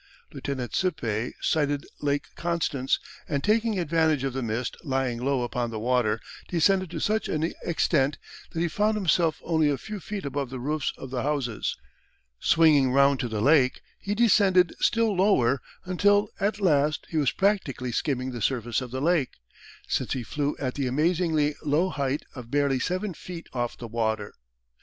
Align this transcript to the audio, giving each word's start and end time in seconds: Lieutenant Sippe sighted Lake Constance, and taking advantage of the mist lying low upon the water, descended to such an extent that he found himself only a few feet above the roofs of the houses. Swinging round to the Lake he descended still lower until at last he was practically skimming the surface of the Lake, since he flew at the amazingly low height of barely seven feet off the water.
Lieutenant 0.33 0.73
Sippe 0.73 1.33
sighted 1.41 1.85
Lake 2.01 2.29
Constance, 2.35 2.97
and 3.29 3.43
taking 3.43 3.77
advantage 3.77 4.23
of 4.23 4.33
the 4.33 4.41
mist 4.41 4.75
lying 4.83 5.23
low 5.23 5.43
upon 5.43 5.69
the 5.69 5.77
water, 5.77 6.19
descended 6.47 6.89
to 6.89 6.99
such 6.99 7.29
an 7.29 7.53
extent 7.63 8.17
that 8.49 8.61
he 8.61 8.67
found 8.67 8.95
himself 8.97 9.39
only 9.43 9.69
a 9.69 9.77
few 9.77 9.99
feet 9.99 10.25
above 10.25 10.49
the 10.49 10.59
roofs 10.59 10.91
of 10.97 11.11
the 11.11 11.21
houses. 11.21 11.77
Swinging 12.39 12.91
round 12.91 13.19
to 13.19 13.27
the 13.27 13.41
Lake 13.41 13.81
he 13.99 14.15
descended 14.15 14.73
still 14.79 15.15
lower 15.15 15.61
until 15.85 16.29
at 16.39 16.59
last 16.59 17.05
he 17.09 17.17
was 17.17 17.29
practically 17.31 17.91
skimming 17.91 18.31
the 18.31 18.41
surface 18.41 18.81
of 18.81 18.89
the 18.89 19.01
Lake, 19.01 19.33
since 19.87 20.13
he 20.13 20.23
flew 20.23 20.55
at 20.57 20.73
the 20.73 20.87
amazingly 20.87 21.53
low 21.63 21.89
height 21.91 22.23
of 22.33 22.49
barely 22.49 22.79
seven 22.79 23.13
feet 23.13 23.45
off 23.53 23.77
the 23.77 23.87
water. 23.87 24.33